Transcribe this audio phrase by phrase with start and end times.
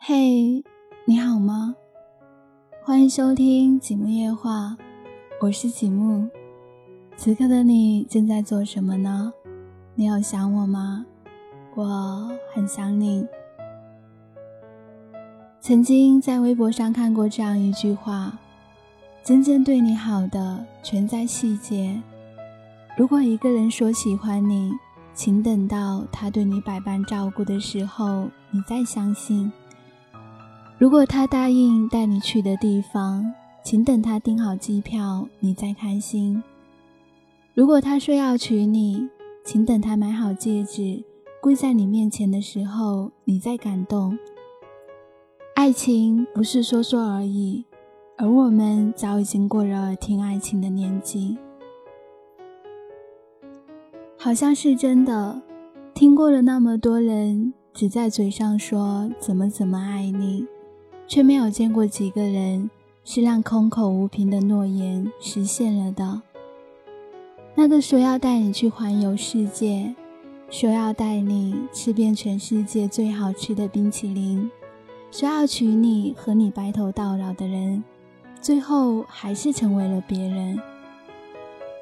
[0.00, 0.62] 嘿，
[1.04, 1.74] 你好吗？
[2.84, 4.76] 欢迎收听几木夜话，
[5.40, 6.28] 我是几木。
[7.16, 9.32] 此刻的你正在做什么呢？
[9.96, 11.04] 你有想我吗？
[11.74, 13.26] 我很想你。
[15.60, 18.38] 曾经在微博上看过这样一句话：
[19.24, 22.00] 真正对你好的全在细节。
[22.96, 24.72] 如果一个人说喜欢你，
[25.12, 29.52] 请等到他对你百般照顾的时候，你再相信。
[30.78, 36.40] 如果他答应带你去的地方，请等他订好机票，你再开心。
[37.52, 39.08] 如果他说要娶你，
[39.44, 41.02] 请等他买好戒指，
[41.42, 44.16] 跪在你面前的时候，你再感动。
[45.56, 47.64] 爱情不是说说而已，
[48.16, 51.36] 而我们早已经过了听爱情的年纪。
[54.16, 55.42] 好像是真的，
[55.92, 60.46] 听过了那么多人只在嘴上说怎么怎么爱你。
[61.08, 62.70] 却没有见过几个人
[63.02, 66.20] 是让空口无凭的诺言实现了的。
[67.54, 69.94] 那个说要带你去环游世界，
[70.50, 74.50] 说要带你吃遍全世界最好吃的冰淇淋，
[75.10, 77.82] 说要娶你和你白头到老的人，
[78.40, 80.60] 最后还是成为了别人。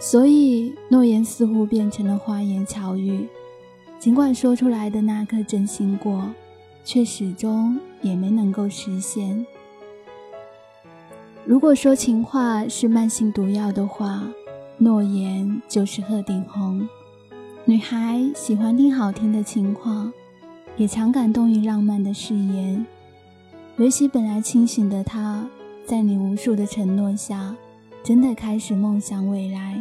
[0.00, 3.28] 所以诺言似乎变成了花言巧语，
[3.98, 6.24] 尽管说出来的那颗真心过。
[6.92, 9.46] 却始终也没能够实现。
[11.44, 14.24] 如果说情话是慢性毒药的话，
[14.76, 16.88] 诺言就是鹤顶红。
[17.64, 20.12] 女孩喜欢听好听的情话，
[20.76, 22.84] 也常感动于浪漫的誓言。
[23.76, 25.48] 尤其本来清醒的她，
[25.86, 27.54] 在你无数的承诺下，
[28.02, 29.80] 真的开始梦想未来。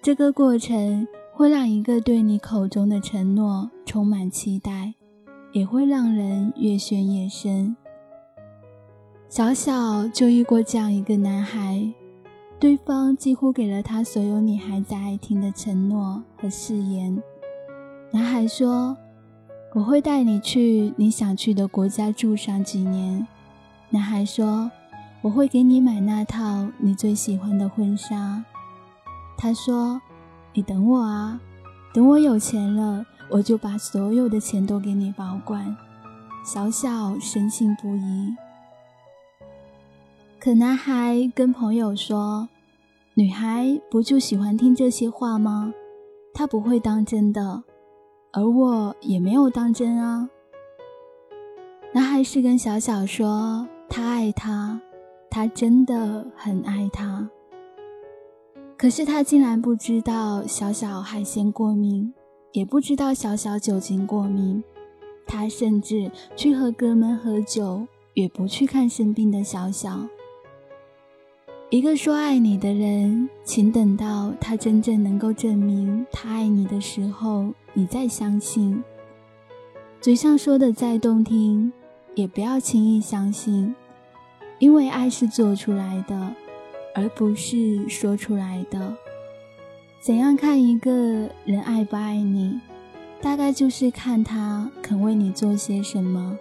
[0.00, 4.94] 这个过程会让一个对你口中的承诺充满期待。
[5.52, 7.76] 也会让人越陷越深。
[9.28, 11.92] 小小就遇过这样一个男孩，
[12.58, 17.22] 对方几乎给了他所有女孩子爱听的承诺和誓言。
[18.10, 18.96] 男孩说
[19.74, 23.26] ：“我会带你去你想去的国家住上几年。”
[23.90, 24.70] 男孩说
[25.20, 28.42] ：“我会给你买那套你最喜欢的婚纱。”
[29.36, 30.00] 他说
[30.54, 31.38] ：“你等我啊，
[31.92, 35.76] 等我有钱了。”我就把所有的钱都给你保管。
[36.44, 38.34] 小小深信不疑。
[40.40, 42.48] 可男孩跟朋友说
[43.14, 45.74] ：“女孩不就喜欢听这些话吗？
[46.32, 47.64] 她不会当真的，
[48.32, 50.30] 而我也没有当真啊。”
[51.92, 54.80] 男孩是跟小小说：“他爱她，
[55.28, 57.28] 他真的很爱她。”
[58.78, 62.14] 可是他竟然不知道小小海鲜过敏。
[62.52, 64.62] 也不知道小小酒精过敏，
[65.26, 70.06] 他甚至去和哥们喝酒，也不去看生病的小小。
[71.70, 78.82] 一个说爱你的人，请等到他真正能够证明他爱你的时候，你再相信。
[80.00, 81.70] 嘴上说的再动听，
[82.14, 83.74] 也不要轻易相信，
[84.58, 86.34] 因为爱是做出来的，
[86.94, 88.96] 而不是说出来的。
[90.00, 90.92] 怎样看一个
[91.44, 92.60] 人爱不爱你，
[93.20, 96.38] 大概就是看他肯为你做些什么。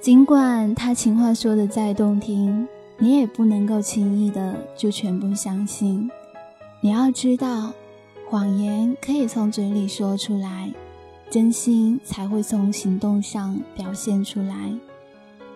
[0.00, 2.66] 尽管他情话说的再动听，
[2.98, 6.10] 你也不能够轻易的就全部相信。
[6.80, 7.72] 你要知道，
[8.28, 10.72] 谎言可以从嘴里说出来，
[11.30, 14.72] 真心才会从行动上表现出来。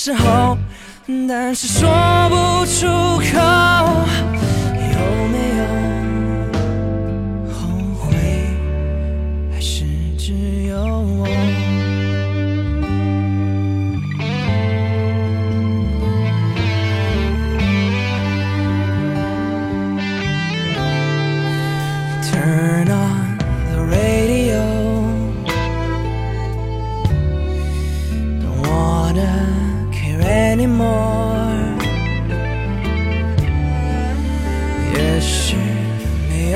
[0.00, 0.56] 时候，
[1.28, 1.90] 但是说
[2.28, 2.86] 不出
[3.32, 3.77] 口。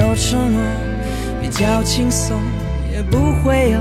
[0.02, 0.60] 有承诺，
[1.40, 2.40] 比较轻松，
[2.92, 3.80] 也不会有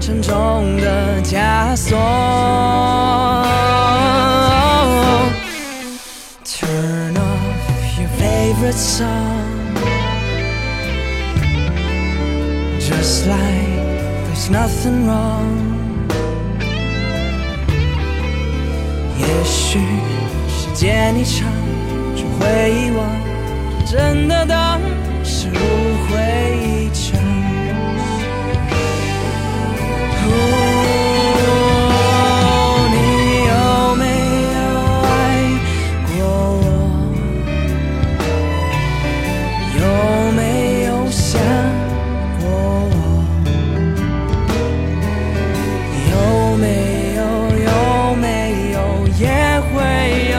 [0.00, 1.98] 沉重的枷锁。
[6.44, 9.06] Turn off your favorite song.
[12.80, 13.36] Just like
[14.26, 15.68] there's nothing wrong.
[19.18, 19.78] 也许
[20.48, 21.46] 时间一长
[22.16, 23.06] 就会遗忘，
[23.86, 24.80] 真的当
[25.52, 25.60] 是误
[26.06, 26.10] 会
[26.62, 27.18] 一场。
[30.26, 30.28] 哦，
[32.92, 32.94] 你
[33.48, 33.52] 有
[33.96, 34.02] 没
[34.54, 34.58] 有
[35.06, 35.08] 爱
[36.06, 36.10] 过
[36.56, 36.62] 我？
[39.78, 39.82] 有
[40.32, 40.40] 没
[40.84, 41.28] 有想
[42.38, 42.42] 过
[42.90, 42.94] 我？
[46.10, 46.14] 有
[46.56, 46.64] 没
[47.16, 47.20] 有
[47.64, 47.68] 有
[48.16, 48.24] 没
[48.72, 48.76] 有
[49.18, 49.22] 也
[49.72, 49.74] 会
[50.30, 50.36] 有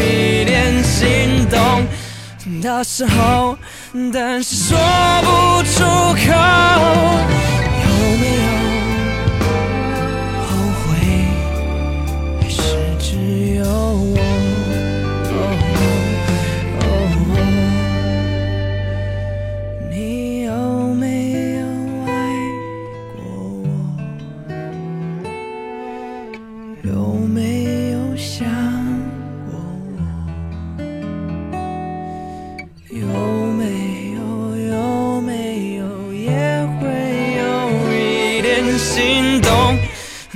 [0.00, 0.02] 一
[0.44, 0.52] 点
[0.82, 1.56] 心动
[2.60, 3.56] 的时候，
[4.12, 4.76] 但是说
[5.22, 5.84] 不出
[6.26, 7.73] 口。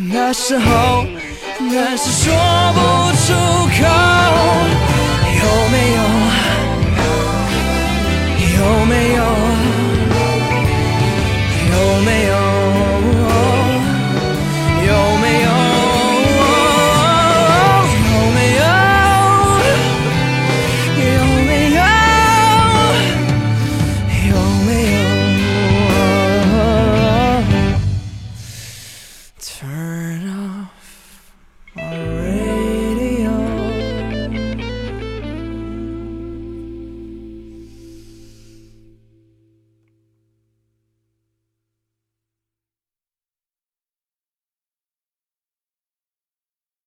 [0.01, 1.05] 那时候，
[1.59, 2.33] 那是说
[2.73, 2.79] 不
[3.17, 3.35] 出
[3.67, 3.83] 口。
[5.35, 5.43] 有
[5.73, 6.01] 没有？
[8.55, 9.21] 有没有？
[11.73, 12.48] 有没有？